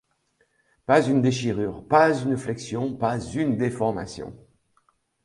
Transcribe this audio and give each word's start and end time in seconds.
Pas 0.87 1.05
une 1.05 1.21
déchirure, 1.21 1.87
pas 1.87 2.11
une 2.19 2.35
flexion, 2.35 2.95
pas 2.95 3.19
une 3.35 3.55
déformation. 3.55 4.35